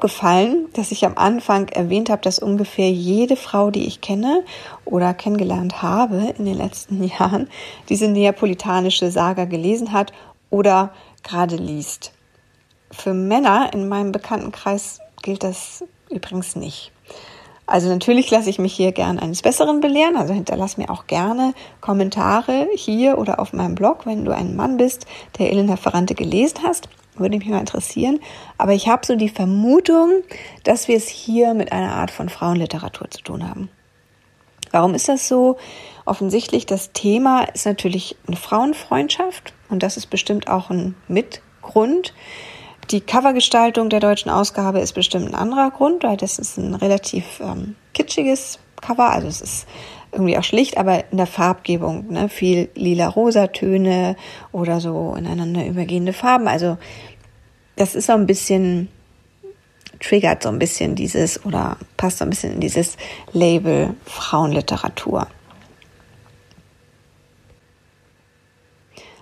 aufgefallen, 0.00 0.66
dass 0.72 0.92
ich 0.92 1.04
am 1.04 1.18
Anfang 1.18 1.68
erwähnt 1.68 2.08
habe, 2.08 2.22
dass 2.22 2.38
ungefähr 2.38 2.90
jede 2.90 3.36
Frau, 3.36 3.70
die 3.70 3.86
ich 3.86 4.00
kenne 4.00 4.44
oder 4.86 5.12
kennengelernt 5.12 5.82
habe 5.82 6.32
in 6.38 6.46
den 6.46 6.56
letzten 6.56 7.04
Jahren, 7.18 7.48
diese 7.90 8.08
neapolitanische 8.08 9.10
Saga 9.10 9.44
gelesen 9.44 9.92
hat 9.92 10.14
oder 10.48 10.94
gerade 11.22 11.56
liest. 11.56 12.12
Für 12.90 13.12
Männer 13.12 13.74
in 13.74 13.90
meinem 13.90 14.10
Bekanntenkreis 14.10 15.00
gilt 15.22 15.44
das 15.44 15.84
übrigens 16.08 16.56
nicht. 16.56 16.92
Also 17.66 17.90
natürlich 17.90 18.30
lasse 18.30 18.48
ich 18.48 18.58
mich 18.58 18.72
hier 18.72 18.92
gern 18.92 19.18
eines 19.18 19.42
Besseren 19.42 19.80
belehren, 19.82 20.16
also 20.16 20.32
hinterlass 20.32 20.78
mir 20.78 20.88
auch 20.88 21.08
gerne 21.08 21.52
Kommentare 21.82 22.68
hier 22.74 23.18
oder 23.18 23.38
auf 23.38 23.52
meinem 23.52 23.74
Blog, 23.74 24.06
wenn 24.06 24.24
du 24.24 24.34
ein 24.34 24.56
Mann 24.56 24.78
bist, 24.78 25.04
der 25.38 25.50
Elena 25.50 25.76
Ferrante 25.76 26.14
gelesen 26.14 26.60
hast. 26.64 26.88
Würde 27.16 27.38
mich 27.38 27.48
mal 27.48 27.60
interessieren. 27.60 28.20
Aber 28.58 28.72
ich 28.72 28.88
habe 28.88 29.04
so 29.04 29.16
die 29.16 29.28
Vermutung, 29.28 30.22
dass 30.64 30.88
wir 30.88 30.96
es 30.96 31.08
hier 31.08 31.54
mit 31.54 31.72
einer 31.72 31.94
Art 31.94 32.10
von 32.10 32.28
Frauenliteratur 32.28 33.10
zu 33.10 33.22
tun 33.22 33.48
haben. 33.48 33.68
Warum 34.70 34.94
ist 34.94 35.08
das 35.08 35.26
so? 35.26 35.56
Offensichtlich, 36.04 36.66
das 36.66 36.92
Thema 36.92 37.42
ist 37.42 37.66
natürlich 37.66 38.16
eine 38.26 38.36
Frauenfreundschaft 38.36 39.52
und 39.68 39.82
das 39.82 39.96
ist 39.96 40.06
bestimmt 40.06 40.48
auch 40.48 40.70
ein 40.70 40.94
Mitgrund. 41.08 42.14
Die 42.90 43.00
Covergestaltung 43.00 43.90
der 43.90 44.00
deutschen 44.00 44.30
Ausgabe 44.30 44.80
ist 44.80 44.92
bestimmt 44.92 45.26
ein 45.26 45.34
anderer 45.34 45.70
Grund, 45.70 46.02
weil 46.02 46.16
das 46.16 46.38
ist 46.38 46.56
ein 46.56 46.74
relativ 46.74 47.40
ähm, 47.40 47.76
kitschiges 47.94 48.58
Cover, 48.80 49.10
also 49.10 49.28
es 49.28 49.40
ist 49.40 49.66
irgendwie 50.12 50.36
auch 50.36 50.44
schlicht, 50.44 50.76
aber 50.76 51.10
in 51.10 51.18
der 51.18 51.26
Farbgebung, 51.26 52.12
ne, 52.12 52.28
viel 52.28 52.68
lila-rosa 52.74 53.48
Töne 53.48 54.16
oder 54.52 54.80
so 54.80 55.14
ineinander 55.16 55.66
übergehende 55.66 56.12
Farben. 56.12 56.48
Also 56.48 56.78
das 57.76 57.94
ist 57.94 58.06
so 58.06 58.12
ein 58.12 58.26
bisschen 58.26 58.88
triggert 60.00 60.42
so 60.42 60.48
ein 60.48 60.58
bisschen 60.58 60.94
dieses 60.94 61.44
oder 61.44 61.76
passt 61.96 62.18
so 62.18 62.24
ein 62.24 62.30
bisschen 62.30 62.54
in 62.54 62.60
dieses 62.60 62.96
Label 63.32 63.94
Frauenliteratur. 64.06 65.26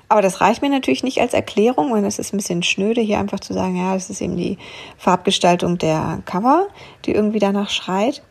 Aber 0.09 0.23
das 0.23 0.41
reicht 0.41 0.63
mir 0.63 0.71
natürlich 0.71 1.03
nicht 1.03 1.21
als 1.21 1.35
Erklärung, 1.35 1.93
weil 1.93 2.05
es 2.05 2.19
ist 2.19 2.33
ein 2.33 2.39
bisschen 2.39 2.63
schnöde, 2.63 3.03
hier 3.03 3.19
einfach 3.19 3.41
zu 3.41 3.53
sagen, 3.53 3.77
ja, 3.77 3.93
das 3.93 4.09
ist 4.09 4.23
eben 4.23 4.39
die 4.39 4.57
Farbgestaltung 4.97 5.77
der 5.77 6.23
Cover, 6.25 6.69
die 7.05 7.13
irgendwie 7.13 7.41
danach 7.41 7.69
schreit. 7.69 8.23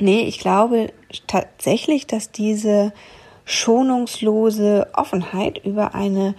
Nee, 0.00 0.22
ich 0.22 0.38
glaube 0.38 0.92
tatsächlich, 1.26 2.06
dass 2.06 2.30
diese 2.30 2.92
schonungslose 3.44 4.88
Offenheit 4.92 5.64
über 5.64 5.94
eine 5.94 6.34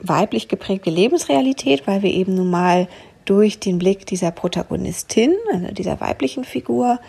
weiblich 0.00 0.48
geprägte 0.48 0.90
Lebensrealität, 0.90 1.86
weil 1.86 2.02
wir 2.02 2.10
eben 2.12 2.34
nun 2.34 2.50
mal 2.50 2.88
durch 3.24 3.58
den 3.58 3.78
Blick 3.78 4.06
dieser 4.06 4.30
Protagonistin, 4.30 5.34
also 5.52 5.68
dieser 5.72 6.00
weiblichen 6.00 6.44
Figur, 6.44 7.00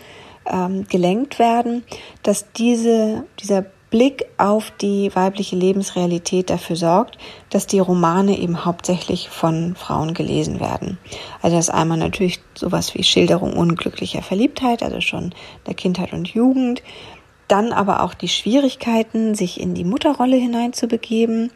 ähm, 0.46 0.88
gelenkt 0.88 1.40
werden, 1.40 1.84
dass 2.24 2.52
diese, 2.54 3.26
dieser 3.40 3.66
Blick 3.90 4.26
auf 4.38 4.72
die 4.72 5.16
weibliche 5.16 5.56
Lebensrealität 5.56 6.50
dafür 6.50 6.76
sorgt, 6.76 7.18
dass 7.50 7.68
die 7.68 7.80
Romane 7.80 8.38
eben 8.38 8.66
hauptsächlich 8.66 9.30
von 9.30 9.76
Frauen 9.76 10.14
gelesen 10.14 10.60
werden. 10.60 10.98
Also 11.42 11.56
das 11.56 11.70
ist 11.70 11.74
einmal 11.74 11.98
natürlich 11.98 12.42
sowas 12.54 12.94
wie 12.96 13.04
Schilderung 13.04 13.54
unglücklicher 13.54 14.22
Verliebtheit, 14.22 14.84
also 14.84 15.00
schon 15.00 15.34
der 15.68 15.74
Kindheit 15.74 16.12
und 16.12 16.28
Jugend, 16.28 16.84
dann 17.48 17.72
aber 17.72 18.04
auch 18.04 18.14
die 18.14 18.28
Schwierigkeiten, 18.28 19.34
sich 19.34 19.60
in 19.60 19.74
die 19.74 19.86
Mutterrolle 19.86 20.36
hineinzubegeben, 20.36 21.52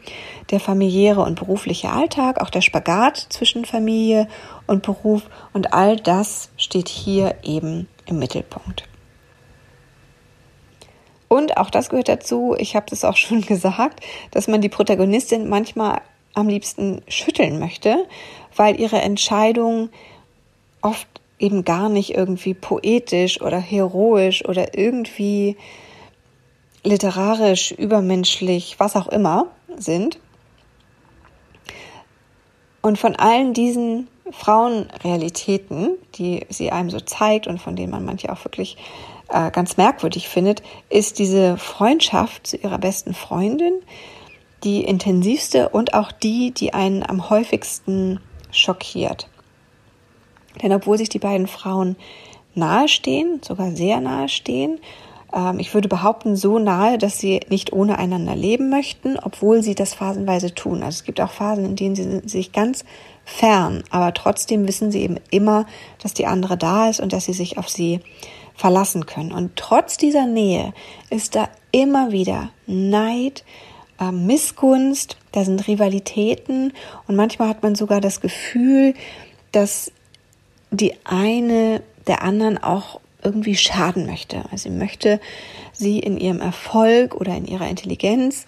der 0.50 0.58
familiäre 0.58 1.20
und 1.20 1.38
berufliche 1.38 1.90
Alltag, 1.90 2.40
auch 2.40 2.48
der 2.48 2.62
Spagat 2.62 3.26
zwischen 3.28 3.66
Familie 3.66 4.26
und 4.66 4.82
Beruf 4.82 5.24
und 5.52 5.74
all 5.74 5.96
das 5.96 6.50
steht 6.56 6.88
hier 6.88 7.34
eben 7.42 7.88
im 8.06 8.18
Mittelpunkt. 8.18 8.84
Und 11.32 11.56
auch 11.56 11.70
das 11.70 11.88
gehört 11.88 12.10
dazu, 12.10 12.54
ich 12.58 12.76
habe 12.76 12.84
das 12.90 13.06
auch 13.06 13.16
schon 13.16 13.40
gesagt, 13.40 14.04
dass 14.32 14.48
man 14.48 14.60
die 14.60 14.68
Protagonistin 14.68 15.48
manchmal 15.48 16.02
am 16.34 16.46
liebsten 16.46 17.00
schütteln 17.08 17.58
möchte, 17.58 18.06
weil 18.54 18.78
ihre 18.78 19.00
Entscheidung 19.00 19.88
oft 20.82 21.08
eben 21.38 21.64
gar 21.64 21.88
nicht 21.88 22.14
irgendwie 22.14 22.52
poetisch 22.52 23.40
oder 23.40 23.58
heroisch 23.58 24.44
oder 24.44 24.76
irgendwie 24.76 25.56
literarisch, 26.84 27.72
übermenschlich, 27.72 28.74
was 28.78 28.94
auch 28.94 29.08
immer 29.08 29.46
sind. 29.74 30.18
Und 32.82 32.98
von 32.98 33.16
allen 33.16 33.54
diesen 33.54 34.06
Frauenrealitäten, 34.30 35.96
die 36.14 36.44
sie 36.50 36.72
einem 36.72 36.90
so 36.90 37.00
zeigt 37.00 37.46
und 37.46 37.58
von 37.58 37.74
denen 37.74 37.90
man 37.90 38.04
manche 38.04 38.30
auch 38.30 38.44
wirklich 38.44 38.76
äh, 39.32 39.50
ganz 39.50 39.76
merkwürdig 39.76 40.28
findet, 40.28 40.62
ist 40.88 41.18
diese 41.18 41.56
Freundschaft 41.56 42.46
zu 42.46 42.56
ihrer 42.56 42.78
besten 42.78 43.14
Freundin 43.14 43.74
die 44.64 44.84
intensivste 44.84 45.70
und 45.70 45.94
auch 45.94 46.12
die, 46.12 46.52
die 46.52 46.72
einen 46.72 47.02
am 47.02 47.30
häufigsten 47.30 48.20
schockiert. 48.52 49.28
Denn 50.62 50.72
obwohl 50.72 50.98
sich 50.98 51.08
die 51.08 51.18
beiden 51.18 51.46
Frauen 51.46 51.96
nahestehen, 52.54 53.40
sogar 53.42 53.72
sehr 53.72 54.00
nahestehen, 54.00 54.78
ähm, 55.34 55.58
ich 55.58 55.72
würde 55.74 55.88
behaupten, 55.88 56.36
so 56.36 56.58
nahe, 56.58 56.98
dass 56.98 57.18
sie 57.18 57.40
nicht 57.48 57.72
ohne 57.72 57.98
einander 57.98 58.36
leben 58.36 58.70
möchten, 58.70 59.18
obwohl 59.18 59.62
sie 59.62 59.74
das 59.74 59.94
phasenweise 59.94 60.54
tun. 60.54 60.82
Also 60.82 60.98
es 60.98 61.04
gibt 61.04 61.20
auch 61.20 61.30
Phasen, 61.30 61.64
in 61.64 61.76
denen 61.76 61.96
sie 61.96 62.20
sich 62.28 62.52
ganz 62.52 62.84
fern, 63.24 63.84
aber 63.90 64.12
trotzdem 64.12 64.66
wissen 64.66 64.90
sie 64.90 65.02
eben 65.02 65.18
immer, 65.30 65.66
dass 66.02 66.12
die 66.12 66.26
andere 66.26 66.56
da 66.56 66.90
ist 66.90 67.00
und 67.00 67.12
dass 67.12 67.24
sie 67.24 67.32
sich 67.32 67.56
auf 67.56 67.68
sie 67.68 68.00
verlassen 68.54 69.06
können. 69.06 69.32
Und 69.32 69.56
trotz 69.56 69.96
dieser 69.96 70.26
Nähe 70.26 70.72
ist 71.10 71.34
da 71.34 71.48
immer 71.70 72.12
wieder 72.12 72.50
Neid, 72.66 73.44
äh, 74.00 74.12
Missgunst, 74.12 75.16
da 75.32 75.44
sind 75.44 75.66
Rivalitäten 75.66 76.72
und 77.06 77.16
manchmal 77.16 77.48
hat 77.48 77.62
man 77.62 77.74
sogar 77.74 78.00
das 78.00 78.20
Gefühl, 78.20 78.94
dass 79.52 79.92
die 80.70 80.94
eine 81.04 81.82
der 82.06 82.22
anderen 82.22 82.62
auch 82.62 83.00
irgendwie 83.22 83.56
schaden 83.56 84.06
möchte. 84.06 84.44
Also 84.50 84.68
sie 84.68 84.70
möchte 84.70 85.20
sie 85.72 85.98
in 85.98 86.18
ihrem 86.18 86.40
Erfolg 86.40 87.14
oder 87.14 87.36
in 87.36 87.46
ihrer 87.46 87.68
Intelligenz 87.68 88.46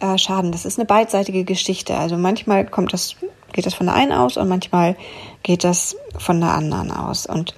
äh, 0.00 0.18
schaden. 0.18 0.52
Das 0.52 0.64
ist 0.64 0.78
eine 0.78 0.86
beidseitige 0.86 1.44
Geschichte. 1.44 1.96
Also 1.96 2.16
manchmal 2.16 2.66
kommt 2.66 2.92
das, 2.92 3.16
geht 3.52 3.66
das 3.66 3.74
von 3.74 3.86
der 3.86 3.96
einen 3.96 4.12
aus 4.12 4.36
und 4.36 4.48
manchmal 4.48 4.96
geht 5.42 5.64
das 5.64 5.96
von 6.16 6.40
der 6.40 6.50
anderen 6.50 6.90
aus. 6.92 7.26
Und 7.26 7.54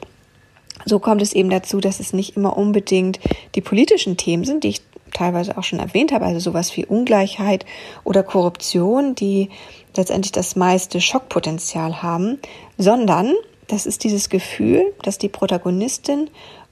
so 0.87 0.99
kommt 1.01 1.21
es 1.21 1.35
eben 1.35 1.51
dazu, 1.51 1.81
dass 1.81 2.01
es 2.01 2.15
nicht 2.15 2.37
immer 2.37 2.57
unbedingt 2.57 3.21
die 3.55 3.61
politischen 3.61 4.17
Themen 4.17 4.45
sind, 4.45 4.65
die 4.65 4.69
ich 4.69 4.83
teilweise 5.13 5.59
auch 5.59 5.65
schon 5.65 5.81
erwähnt 5.81 6.13
habe, 6.13 6.25
also 6.25 6.41
sowas 6.41 6.75
wie 6.77 6.87
Ungleichheit 6.87 7.67
oder 8.05 8.23
Korruption, 8.23 9.15
die 9.15 9.51
letztendlich 9.97 10.33
das 10.33 10.57
meiste 10.57 11.01
Schockpotenzial 11.01 12.03
haben, 12.03 12.39
sondern 12.79 13.35
das 13.67 13.87
ist 13.87 14.05
dieses 14.05 14.29
Gefühl, 14.29 14.95
dass 15.03 15.19
die 15.19 15.29
Protagonistin 15.29 16.31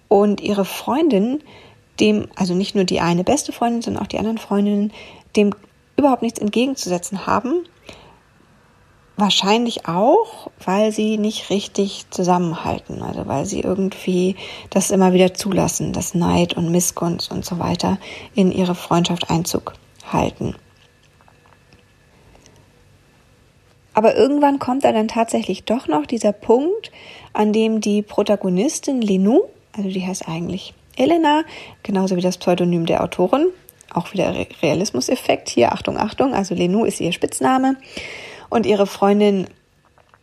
und 0.08 0.40
ihre 0.40 0.64
Freundin 0.64 1.42
dem, 2.00 2.28
also 2.36 2.54
nicht 2.54 2.74
nur 2.74 2.84
die 2.84 3.00
eine 3.00 3.24
beste 3.24 3.52
Freundin, 3.52 3.82
sondern 3.82 4.02
auch 4.02 4.08
die 4.08 4.18
anderen 4.18 4.38
Freundinnen, 4.38 4.92
dem 5.36 5.54
überhaupt 5.96 6.22
nichts 6.22 6.40
entgegenzusetzen 6.40 7.26
haben. 7.26 7.64
Wahrscheinlich 9.16 9.86
auch, 9.86 10.50
weil 10.64 10.90
sie 10.90 11.18
nicht 11.18 11.48
richtig 11.48 12.06
zusammenhalten, 12.10 13.00
also 13.00 13.28
weil 13.28 13.46
sie 13.46 13.60
irgendwie 13.60 14.34
das 14.70 14.90
immer 14.90 15.12
wieder 15.12 15.34
zulassen, 15.34 15.92
dass 15.92 16.14
Neid 16.14 16.54
und 16.54 16.72
Missgunst 16.72 17.30
und 17.30 17.44
so 17.44 17.60
weiter 17.60 17.98
in 18.34 18.50
ihre 18.50 18.74
Freundschaft 18.74 19.30
Einzug 19.30 19.74
halten. 20.12 20.56
Aber 23.94 24.16
irgendwann 24.16 24.58
kommt 24.58 24.82
da 24.82 24.90
dann 24.90 25.06
tatsächlich 25.06 25.62
doch 25.62 25.86
noch 25.86 26.06
dieser 26.06 26.32
Punkt, 26.32 26.90
an 27.32 27.52
dem 27.52 27.80
die 27.80 28.02
Protagonistin 28.02 29.00
Lenou, 29.00 29.42
also 29.76 29.88
die 29.88 30.04
heißt 30.04 30.28
eigentlich 30.28 30.74
Elena, 30.96 31.44
genauso 31.84 32.16
wie 32.16 32.20
das 32.20 32.38
Pseudonym 32.38 32.86
der 32.86 33.04
Autorin, 33.04 33.46
auch 33.92 34.12
wieder 34.12 34.34
Realismuseffekt 34.60 35.48
hier, 35.48 35.70
Achtung, 35.70 35.96
Achtung, 35.98 36.34
also 36.34 36.56
Lenou 36.56 36.84
ist 36.84 37.00
ihr 37.00 37.12
Spitzname 37.12 37.76
und 38.54 38.66
ihre 38.66 38.86
Freundin 38.86 39.48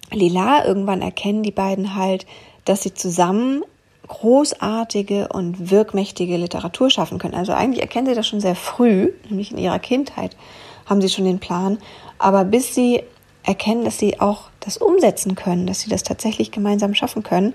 Lila, 0.09 0.65
irgendwann 0.65 1.01
erkennen 1.01 1.43
die 1.43 1.51
beiden 1.51 1.95
halt, 1.95 2.25
dass 2.63 2.81
sie 2.81 2.93
zusammen 2.93 3.63
großartige 4.07 5.27
und 5.27 5.69
wirkmächtige 5.69 6.37
Literatur 6.37 6.89
schaffen 6.89 7.19
können. 7.19 7.33
Also 7.33 7.51
eigentlich 7.51 7.81
erkennen 7.81 8.07
sie 8.07 8.15
das 8.15 8.27
schon 8.27 8.39
sehr 8.39 8.55
früh, 8.55 9.11
nämlich 9.29 9.51
in 9.51 9.57
ihrer 9.57 9.79
Kindheit 9.79 10.37
haben 10.85 11.01
sie 11.01 11.09
schon 11.09 11.25
den 11.25 11.39
Plan, 11.39 11.77
aber 12.19 12.45
bis 12.45 12.73
sie 12.73 13.03
erkennen, 13.43 13.83
dass 13.83 13.97
sie 13.97 14.21
auch 14.21 14.49
das 14.61 14.77
umsetzen 14.77 15.35
können, 15.35 15.67
dass 15.67 15.81
sie 15.81 15.89
das 15.89 16.03
tatsächlich 16.03 16.51
gemeinsam 16.51 16.95
schaffen 16.95 17.23
können. 17.23 17.53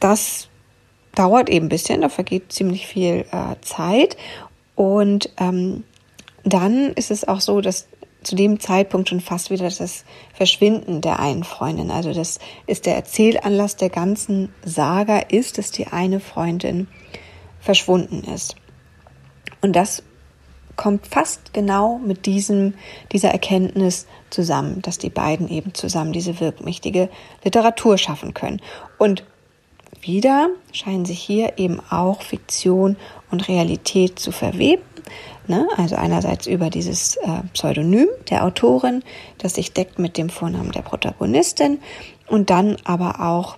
Das 0.00 0.48
dauert 1.14 1.50
eben 1.50 1.66
ein 1.66 1.70
bisschen, 1.70 2.00
da 2.00 2.08
vergeht 2.08 2.50
ziemlich 2.50 2.86
viel 2.86 3.26
äh, 3.30 3.56
Zeit. 3.60 4.16
Und 4.74 5.30
ähm, 5.38 5.84
dann 6.44 6.92
ist 6.92 7.10
es 7.10 7.28
auch 7.28 7.42
so, 7.42 7.60
dass 7.60 7.88
zu 8.22 8.36
dem 8.36 8.60
Zeitpunkt 8.60 9.08
schon 9.08 9.20
fast 9.20 9.50
wieder 9.50 9.68
das 9.68 10.04
Verschwinden 10.34 11.00
der 11.00 11.20
einen 11.20 11.44
Freundin. 11.44 11.90
Also 11.90 12.12
das 12.12 12.38
ist 12.66 12.86
der 12.86 12.96
Erzählanlass 12.96 13.76
der 13.76 13.90
ganzen 13.90 14.52
Saga 14.64 15.18
ist, 15.18 15.58
dass 15.58 15.70
die 15.70 15.86
eine 15.86 16.20
Freundin 16.20 16.88
verschwunden 17.60 18.24
ist. 18.24 18.56
Und 19.60 19.74
das 19.74 20.02
kommt 20.76 21.06
fast 21.06 21.52
genau 21.52 21.98
mit 21.98 22.26
diesem, 22.26 22.74
dieser 23.12 23.30
Erkenntnis 23.30 24.06
zusammen, 24.30 24.82
dass 24.82 24.98
die 24.98 25.10
beiden 25.10 25.48
eben 25.48 25.74
zusammen 25.74 26.12
diese 26.12 26.40
wirkmächtige 26.40 27.08
Literatur 27.44 27.98
schaffen 27.98 28.34
können. 28.34 28.60
Und 28.98 29.24
wieder 30.00 30.48
scheinen 30.72 31.04
sich 31.04 31.20
hier 31.20 31.58
eben 31.58 31.80
auch 31.90 32.22
Fiktion 32.22 32.96
und 33.30 33.46
Realität 33.48 34.18
zu 34.18 34.32
verweben. 34.32 34.82
Ne? 35.46 35.66
Also 35.76 35.96
einerseits 35.96 36.46
über 36.46 36.70
dieses 36.70 37.16
äh, 37.16 37.42
Pseudonym 37.52 38.08
der 38.30 38.44
Autorin, 38.44 39.02
das 39.38 39.54
sich 39.54 39.72
deckt 39.72 39.98
mit 39.98 40.16
dem 40.16 40.28
Vornamen 40.28 40.72
der 40.72 40.82
Protagonistin 40.82 41.80
und 42.28 42.50
dann 42.50 42.76
aber 42.84 43.20
auch 43.20 43.56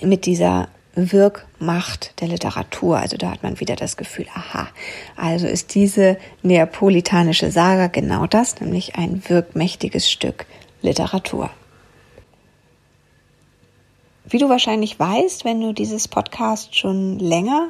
mit 0.00 0.26
dieser 0.26 0.68
Wirkmacht 0.94 2.20
der 2.20 2.28
Literatur. 2.28 2.98
Also 2.98 3.16
da 3.16 3.30
hat 3.30 3.42
man 3.42 3.60
wieder 3.60 3.76
das 3.76 3.96
Gefühl, 3.96 4.26
aha, 4.34 4.68
also 5.16 5.46
ist 5.46 5.74
diese 5.74 6.18
neapolitanische 6.42 7.50
Saga 7.50 7.86
genau 7.86 8.26
das, 8.26 8.60
nämlich 8.60 8.96
ein 8.96 9.22
wirkmächtiges 9.28 10.10
Stück 10.10 10.46
Literatur. 10.82 11.50
Wie 14.24 14.38
du 14.38 14.48
wahrscheinlich 14.48 14.98
weißt, 14.98 15.44
wenn 15.44 15.60
du 15.60 15.72
dieses 15.72 16.08
Podcast 16.08 16.76
schon 16.76 17.18
länger 17.18 17.68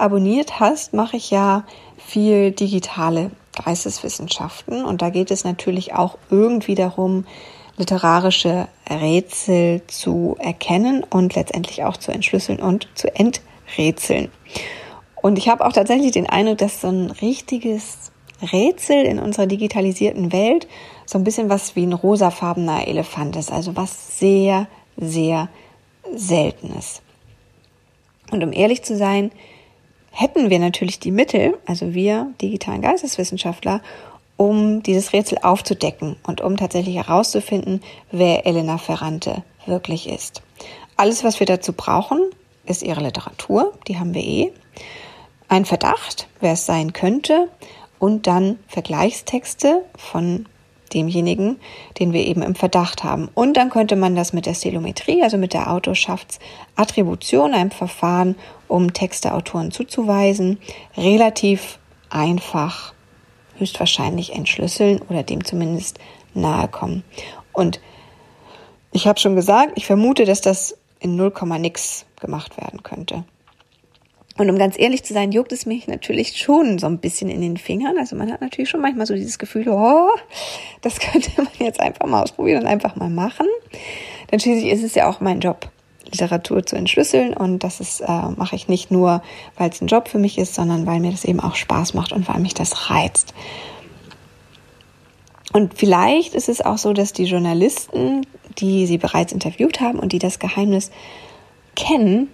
abonniert 0.00 0.60
hast, 0.60 0.94
mache 0.94 1.16
ich 1.16 1.30
ja 1.30 1.64
viel 1.98 2.50
digitale 2.50 3.30
Geisteswissenschaften 3.64 4.84
und 4.84 5.02
da 5.02 5.10
geht 5.10 5.30
es 5.30 5.44
natürlich 5.44 5.94
auch 5.94 6.16
irgendwie 6.30 6.74
darum, 6.74 7.24
literarische 7.76 8.68
Rätsel 8.88 9.82
zu 9.86 10.36
erkennen 10.38 11.04
und 11.08 11.34
letztendlich 11.34 11.84
auch 11.84 11.96
zu 11.96 12.12
entschlüsseln 12.12 12.60
und 12.60 12.88
zu 12.94 13.08
enträtseln. 13.14 14.30
Und 15.22 15.38
ich 15.38 15.48
habe 15.48 15.64
auch 15.64 15.72
tatsächlich 15.72 16.12
den 16.12 16.28
Eindruck, 16.28 16.58
dass 16.58 16.80
so 16.80 16.88
ein 16.88 17.10
richtiges 17.10 18.12
Rätsel 18.52 19.04
in 19.04 19.18
unserer 19.18 19.46
digitalisierten 19.46 20.32
Welt 20.32 20.66
so 21.04 21.18
ein 21.18 21.24
bisschen 21.24 21.50
was 21.50 21.76
wie 21.76 21.84
ein 21.84 21.92
rosafarbener 21.92 22.86
Elefant 22.86 23.36
ist, 23.36 23.52
also 23.52 23.76
was 23.76 24.18
sehr, 24.18 24.66
sehr 24.96 25.48
Seltenes. 26.14 27.02
Und 28.30 28.42
um 28.42 28.52
ehrlich 28.52 28.82
zu 28.82 28.96
sein, 28.96 29.30
hätten 30.10 30.50
wir 30.50 30.58
natürlich 30.58 30.98
die 31.00 31.10
Mittel, 31.10 31.56
also 31.66 31.94
wir 31.94 32.32
digitalen 32.40 32.82
Geisteswissenschaftler, 32.82 33.80
um 34.36 34.82
dieses 34.82 35.12
Rätsel 35.12 35.38
aufzudecken 35.42 36.16
und 36.26 36.40
um 36.40 36.56
tatsächlich 36.56 36.96
herauszufinden, 36.96 37.82
wer 38.10 38.46
Elena 38.46 38.78
Ferrante 38.78 39.42
wirklich 39.66 40.08
ist. 40.08 40.42
Alles, 40.96 41.24
was 41.24 41.40
wir 41.40 41.46
dazu 41.46 41.72
brauchen, 41.72 42.20
ist 42.64 42.82
ihre 42.82 43.02
Literatur, 43.02 43.72
die 43.88 43.98
haben 43.98 44.14
wir 44.14 44.22
eh, 44.22 44.52
ein 45.48 45.64
Verdacht, 45.64 46.28
wer 46.40 46.52
es 46.52 46.66
sein 46.66 46.92
könnte, 46.92 47.48
und 47.98 48.26
dann 48.26 48.58
Vergleichstexte 48.66 49.84
von 49.96 50.46
demjenigen, 50.94 51.58
den 51.98 52.12
wir 52.12 52.26
eben 52.26 52.42
im 52.42 52.54
Verdacht 52.54 53.04
haben. 53.04 53.28
Und 53.34 53.56
dann 53.56 53.70
könnte 53.70 53.96
man 53.96 54.16
das 54.16 54.32
mit 54.32 54.46
der 54.46 54.54
Stilometrie, 54.54 55.22
also 55.22 55.36
mit 55.36 55.54
der 55.54 55.70
Autorschaftsattribution, 55.72 57.54
einem 57.54 57.70
Verfahren, 57.70 58.36
um 58.68 58.92
Texte 58.92 59.34
Autoren 59.34 59.70
zuzuweisen, 59.70 60.58
relativ 60.96 61.78
einfach 62.08 62.92
höchstwahrscheinlich 63.58 64.34
entschlüsseln 64.34 65.00
oder 65.08 65.22
dem 65.22 65.44
zumindest 65.44 65.98
nahe 66.34 66.68
kommen. 66.68 67.04
Und 67.52 67.80
ich 68.92 69.06
habe 69.06 69.20
schon 69.20 69.36
gesagt, 69.36 69.72
ich 69.76 69.86
vermute, 69.86 70.24
dass 70.24 70.40
das 70.40 70.76
in 70.98 71.16
0, 71.16 71.32
nix 71.58 72.06
gemacht 72.20 72.56
werden 72.56 72.82
könnte. 72.82 73.24
Und 74.40 74.48
um 74.48 74.56
ganz 74.56 74.78
ehrlich 74.78 75.04
zu 75.04 75.12
sein, 75.12 75.32
juckt 75.32 75.52
es 75.52 75.66
mich 75.66 75.86
natürlich 75.86 76.38
schon 76.38 76.78
so 76.78 76.86
ein 76.86 76.96
bisschen 76.96 77.28
in 77.28 77.42
den 77.42 77.58
Fingern. 77.58 77.98
Also 77.98 78.16
man 78.16 78.32
hat 78.32 78.40
natürlich 78.40 78.70
schon 78.70 78.80
manchmal 78.80 79.04
so 79.04 79.12
dieses 79.12 79.38
Gefühl, 79.38 79.68
oh, 79.68 80.08
das 80.80 80.98
könnte 80.98 81.30
man 81.36 81.48
jetzt 81.58 81.78
einfach 81.78 82.06
mal 82.06 82.22
ausprobieren 82.22 82.62
und 82.62 82.66
einfach 82.66 82.96
mal 82.96 83.10
machen. 83.10 83.46
Denn 84.32 84.40
schließlich 84.40 84.72
ist 84.72 84.82
es 84.82 84.94
ja 84.94 85.10
auch 85.10 85.20
mein 85.20 85.40
Job, 85.40 85.68
Literatur 86.10 86.64
zu 86.64 86.74
entschlüsseln. 86.74 87.34
Und 87.34 87.64
das 87.64 87.80
ist, 87.80 88.00
äh, 88.00 88.30
mache 88.34 88.56
ich 88.56 88.66
nicht 88.66 88.90
nur, 88.90 89.22
weil 89.58 89.68
es 89.68 89.82
ein 89.82 89.88
Job 89.88 90.08
für 90.08 90.18
mich 90.18 90.38
ist, 90.38 90.54
sondern 90.54 90.86
weil 90.86 91.00
mir 91.00 91.10
das 91.10 91.26
eben 91.26 91.40
auch 91.40 91.54
Spaß 91.54 91.92
macht 91.92 92.12
und 92.12 92.26
weil 92.26 92.40
mich 92.40 92.54
das 92.54 92.88
reizt. 92.88 93.34
Und 95.52 95.74
vielleicht 95.74 96.34
ist 96.34 96.48
es 96.48 96.62
auch 96.62 96.78
so, 96.78 96.94
dass 96.94 97.12
die 97.12 97.24
Journalisten, 97.24 98.26
die 98.56 98.86
sie 98.86 98.96
bereits 98.96 99.34
interviewt 99.34 99.82
haben 99.82 99.98
und 99.98 100.12
die 100.12 100.18
das 100.18 100.38
Geheimnis 100.38 100.90
kennen, 101.76 102.30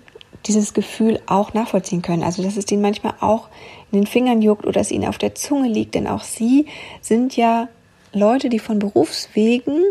dieses 0.47 0.75
Gefühl 0.75 1.21
auch 1.27 1.55
nachvollziehen 1.55 2.03
können. 2.03 2.23
Also 2.23 2.43
dass 2.43 2.57
es 2.57 2.71
ihnen 2.71 2.83
manchmal 2.83 3.15
auch 3.21 3.49
in 3.91 4.01
den 4.01 4.07
Fingern 4.07 4.43
juckt 4.43 4.67
oder 4.67 4.81
es 4.81 4.91
ihnen 4.91 5.09
auf 5.09 5.19
der 5.19 5.35
Zunge 5.35 5.69
liegt, 5.69 5.95
denn 5.95 6.07
auch 6.07 6.23
sie 6.23 6.67
sind 7.01 7.37
ja 7.37 7.69
Leute, 8.13 8.49
die 8.49 8.59
von 8.59 8.79
Berufswegen 8.79 9.83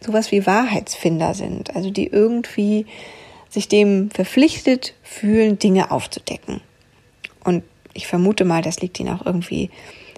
sowas 0.00 0.32
wie 0.32 0.46
Wahrheitsfinder 0.46 1.34
sind, 1.34 1.74
also 1.74 1.90
die 1.90 2.06
irgendwie 2.06 2.86
sich 3.50 3.68
dem 3.68 4.10
verpflichtet 4.10 4.94
fühlen, 5.02 5.58
Dinge 5.58 5.90
aufzudecken. 5.90 6.60
Und 7.44 7.64
ich 7.94 8.06
vermute 8.06 8.44
mal, 8.44 8.62
das 8.62 8.80
liegt 8.80 9.00
ihnen 9.00 9.14
auch 9.14 9.24
irgendwie 9.24 9.70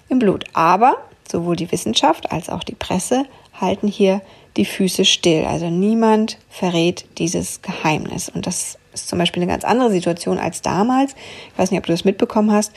im 0.09 0.19
Blut. 0.19 0.45
Aber 0.53 0.97
sowohl 1.29 1.55
die 1.55 1.71
Wissenschaft 1.71 2.31
als 2.31 2.49
auch 2.49 2.63
die 2.63 2.75
Presse 2.75 3.25
halten 3.59 3.87
hier 3.87 4.21
die 4.57 4.65
Füße 4.65 5.05
still. 5.05 5.45
Also 5.45 5.69
niemand 5.69 6.37
verrät 6.49 7.05
dieses 7.17 7.61
Geheimnis. 7.61 8.29
Und 8.29 8.45
das 8.47 8.77
ist 8.93 9.07
zum 9.07 9.19
Beispiel 9.19 9.41
eine 9.41 9.51
ganz 9.51 9.63
andere 9.63 9.91
Situation 9.91 10.37
als 10.37 10.61
damals. 10.61 11.15
Ich 11.51 11.59
weiß 11.59 11.71
nicht, 11.71 11.79
ob 11.79 11.85
du 11.85 11.93
das 11.93 12.05
mitbekommen 12.05 12.51
hast. 12.51 12.73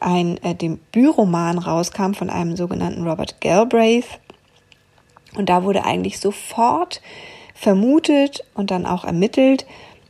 Ein 0.00 0.42
äh, 0.42 0.54
Debütroman 0.54 1.58
rauskam 1.58 2.12
von 2.12 2.30
einem 2.30 2.56
sogenannten 2.56 3.06
Robert 3.06 3.40
Galbraith. 3.40 4.06
Und 5.36 5.48
da 5.48 5.62
wurde 5.62 5.84
eigentlich 5.84 6.18
sofort 6.18 7.00
vermutet 7.54 8.44
und 8.54 8.70
dann 8.70 8.86
auch 8.86 9.04
ermittelt, 9.04 9.66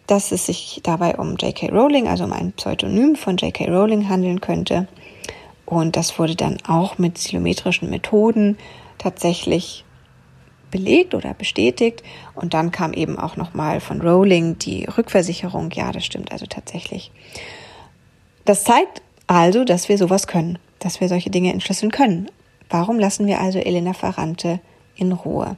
dass 0.06 0.32
es 0.32 0.46
sich 0.46 0.80
dabei 0.82 1.16
um 1.16 1.36
J.K. 1.36 1.68
Rowling, 1.70 2.08
also 2.08 2.24
um 2.24 2.32
ein 2.32 2.52
Pseudonym 2.52 3.16
von 3.16 3.36
J.K. 3.36 3.68
Rowling 3.70 4.08
handeln 4.08 4.40
könnte. 4.40 4.88
Und 5.66 5.96
das 5.96 6.18
wurde 6.18 6.34
dann 6.34 6.58
auch 6.66 6.98
mit 6.98 7.16
silometrischen 7.18 7.90
Methoden 7.90 8.58
tatsächlich 8.98 9.84
belegt 10.70 11.14
oder 11.14 11.34
bestätigt. 11.34 12.02
Und 12.34 12.54
dann 12.54 12.70
kam 12.70 12.92
eben 12.92 13.18
auch 13.18 13.36
nochmal 13.36 13.80
von 13.80 14.00
Rowling 14.00 14.58
die 14.58 14.84
Rückversicherung. 14.84 15.70
Ja, 15.72 15.92
das 15.92 16.04
stimmt 16.04 16.32
also 16.32 16.46
tatsächlich. 16.46 17.10
Das 18.44 18.64
zeigt 18.64 19.02
also, 19.26 19.64
dass 19.64 19.88
wir 19.88 19.98
sowas 19.98 20.26
können, 20.26 20.58
dass 20.78 21.00
wir 21.00 21.08
solche 21.08 21.30
Dinge 21.30 21.52
entschlüsseln 21.52 21.92
können. 21.92 22.30
Warum 22.68 22.98
lassen 22.98 23.26
wir 23.26 23.40
also 23.40 23.58
Elena 23.58 23.92
Ferrante 23.92 24.60
in 24.96 25.12
Ruhe? 25.12 25.56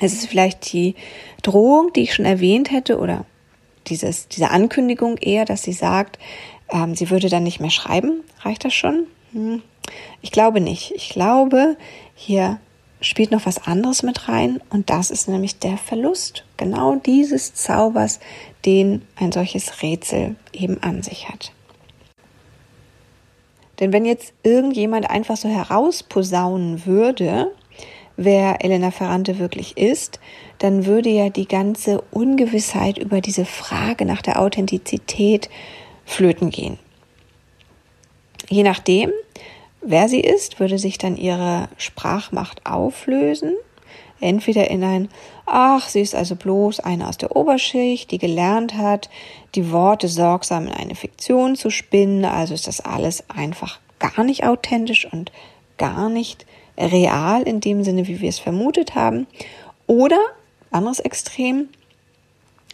Es 0.00 0.12
ist 0.12 0.26
vielleicht 0.26 0.72
die 0.72 0.94
Drohung, 1.42 1.92
die 1.92 2.02
ich 2.02 2.14
schon 2.14 2.24
erwähnt 2.24 2.70
hätte, 2.70 2.98
oder 2.98 3.24
dieses, 3.86 4.28
diese 4.28 4.50
Ankündigung 4.50 5.18
eher, 5.18 5.44
dass 5.44 5.62
sie 5.62 5.72
sagt, 5.72 6.18
ähm, 6.70 6.94
sie 6.94 7.10
würde 7.10 7.28
dann 7.28 7.44
nicht 7.44 7.60
mehr 7.60 7.70
schreiben. 7.70 8.22
Reicht 8.40 8.64
das 8.64 8.74
schon? 8.74 9.06
Hm. 9.32 9.62
Ich 10.22 10.32
glaube 10.32 10.60
nicht. 10.60 10.92
Ich 10.92 11.10
glaube, 11.10 11.76
hier 12.14 12.58
spielt 13.04 13.30
noch 13.30 13.46
was 13.46 13.66
anderes 13.66 14.02
mit 14.02 14.28
rein 14.28 14.60
und 14.70 14.90
das 14.90 15.10
ist 15.10 15.28
nämlich 15.28 15.58
der 15.58 15.76
Verlust 15.76 16.44
genau 16.56 16.96
dieses 16.96 17.54
Zaubers, 17.54 18.20
den 18.64 19.02
ein 19.16 19.32
solches 19.32 19.82
Rätsel 19.82 20.36
eben 20.52 20.82
an 20.82 21.02
sich 21.02 21.28
hat. 21.28 21.52
Denn 23.80 23.92
wenn 23.92 24.04
jetzt 24.04 24.32
irgendjemand 24.42 25.10
einfach 25.10 25.36
so 25.36 25.48
herausposaunen 25.48 26.86
würde, 26.86 27.52
wer 28.16 28.64
Elena 28.64 28.90
Ferrante 28.90 29.38
wirklich 29.38 29.76
ist, 29.76 30.20
dann 30.58 30.86
würde 30.86 31.10
ja 31.10 31.28
die 31.28 31.48
ganze 31.48 32.02
Ungewissheit 32.12 32.98
über 32.98 33.20
diese 33.20 33.44
Frage 33.44 34.04
nach 34.04 34.22
der 34.22 34.40
Authentizität 34.40 35.50
flöten 36.04 36.50
gehen. 36.50 36.78
Je 38.48 38.62
nachdem, 38.62 39.10
wer 39.84 40.08
sie 40.08 40.20
ist, 40.20 40.60
würde 40.60 40.78
sich 40.78 40.98
dann 40.98 41.16
ihre 41.16 41.68
Sprachmacht 41.76 42.64
auflösen. 42.66 43.54
Entweder 44.20 44.70
in 44.70 44.82
ein, 44.84 45.08
ach, 45.44 45.88
sie 45.88 46.00
ist 46.00 46.14
also 46.14 46.36
bloß 46.36 46.80
eine 46.80 47.08
aus 47.08 47.18
der 47.18 47.36
Oberschicht, 47.36 48.10
die 48.10 48.18
gelernt 48.18 48.74
hat, 48.74 49.10
die 49.54 49.70
Worte 49.70 50.08
sorgsam 50.08 50.66
in 50.66 50.72
eine 50.72 50.94
Fiktion 50.94 51.56
zu 51.56 51.70
spinnen, 51.70 52.24
also 52.24 52.54
ist 52.54 52.66
das 52.66 52.80
alles 52.80 53.28
einfach 53.28 53.80
gar 53.98 54.24
nicht 54.24 54.44
authentisch 54.44 55.06
und 55.10 55.30
gar 55.78 56.08
nicht 56.08 56.46
real 56.78 57.42
in 57.42 57.60
dem 57.60 57.84
Sinne, 57.84 58.06
wie 58.06 58.20
wir 58.20 58.28
es 58.28 58.38
vermutet 58.38 58.94
haben. 58.94 59.26
Oder, 59.86 60.20
anderes 60.70 61.00
Extrem, 61.00 61.68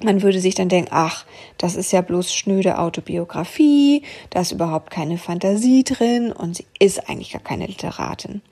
man 0.02 0.22
würde 0.22 0.40
sich 0.40 0.54
dann 0.54 0.68
denken, 0.68 0.90
ach, 0.92 1.24
das 1.58 1.76
ist 1.76 1.92
ja 1.92 2.00
bloß 2.00 2.32
schnöde 2.32 2.78
Autobiografie, 2.78 4.02
da 4.30 4.40
ist 4.40 4.52
überhaupt 4.52 4.90
keine 4.90 5.18
Fantasie 5.18 5.84
drin 5.84 6.32
und 6.32 6.56
sie 6.56 6.66
ist 6.78 7.08
eigentlich 7.08 7.32
gar 7.32 7.42
keine 7.42 7.66
Literatin. 7.66 8.42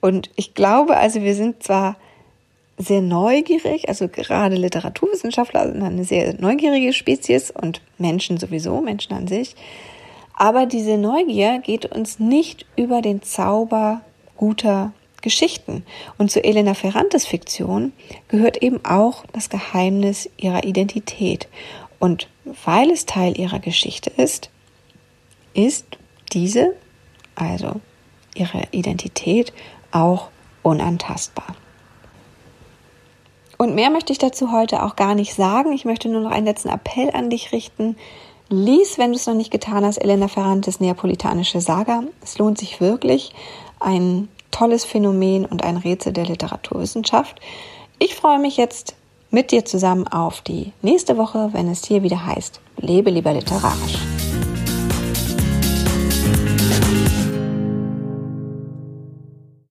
Und 0.00 0.30
ich 0.36 0.54
glaube 0.54 0.96
also, 0.96 1.22
wir 1.22 1.34
sind 1.34 1.62
zwar 1.62 1.96
sehr 2.78 3.02
neugierig, 3.02 3.88
also 3.88 4.08
gerade 4.08 4.56
Literaturwissenschaftler 4.56 5.70
sind 5.70 5.82
eine 5.82 6.04
sehr 6.04 6.34
neugierige 6.40 6.92
Spezies 6.92 7.50
und 7.50 7.82
Menschen 7.98 8.38
sowieso, 8.38 8.80
Menschen 8.80 9.12
an 9.12 9.28
sich. 9.28 9.54
Aber 10.34 10.64
diese 10.64 10.96
Neugier 10.96 11.58
geht 11.58 11.84
uns 11.84 12.18
nicht 12.18 12.64
über 12.76 13.02
den 13.02 13.22
Zauber 13.22 14.00
guter 14.38 14.92
Geschichten. 15.20 15.84
Und 16.18 16.30
zu 16.30 16.42
Elena 16.42 16.74
Ferrantes 16.74 17.26
Fiktion 17.26 17.92
gehört 18.28 18.62
eben 18.62 18.84
auch 18.84 19.24
das 19.32 19.50
Geheimnis 19.50 20.28
ihrer 20.36 20.64
Identität. 20.64 21.48
Und 21.98 22.28
weil 22.64 22.90
es 22.90 23.06
Teil 23.06 23.38
ihrer 23.38 23.58
Geschichte 23.58 24.10
ist, 24.10 24.50
ist 25.54 25.86
diese 26.32 26.74
also 27.40 27.80
ihre 28.34 28.62
Identität 28.70 29.52
auch 29.90 30.28
unantastbar. 30.62 31.56
Und 33.56 33.74
mehr 33.74 33.90
möchte 33.90 34.12
ich 34.12 34.18
dazu 34.18 34.52
heute 34.52 34.82
auch 34.82 34.96
gar 34.96 35.14
nicht 35.14 35.34
sagen. 35.34 35.72
Ich 35.72 35.84
möchte 35.84 36.08
nur 36.08 36.22
noch 36.22 36.30
einen 36.30 36.46
letzten 36.46 36.68
Appell 36.68 37.10
an 37.10 37.28
dich 37.28 37.52
richten. 37.52 37.96
Lies, 38.48 38.98
wenn 38.98 39.10
du 39.10 39.16
es 39.16 39.26
noch 39.26 39.34
nicht 39.34 39.50
getan 39.50 39.84
hast, 39.84 39.98
Elena 39.98 40.28
Ferrantes 40.28 40.80
Neapolitanische 40.80 41.60
Saga. 41.60 42.04
Es 42.22 42.38
lohnt 42.38 42.58
sich 42.58 42.80
wirklich. 42.80 43.32
Ein 43.78 44.28
tolles 44.50 44.84
Phänomen 44.84 45.44
und 45.44 45.64
ein 45.64 45.76
Rätsel 45.76 46.12
der 46.12 46.26
Literaturwissenschaft. 46.26 47.40
Ich 47.98 48.14
freue 48.14 48.38
mich 48.38 48.56
jetzt 48.56 48.94
mit 49.30 49.52
dir 49.52 49.64
zusammen 49.64 50.08
auf 50.08 50.40
die 50.40 50.72
nächste 50.82 51.16
Woche, 51.16 51.50
wenn 51.52 51.68
es 51.68 51.84
hier 51.84 52.02
wieder 52.02 52.26
heißt, 52.26 52.60
lebe 52.78 53.10
lieber 53.10 53.32
literarisch. 53.32 54.19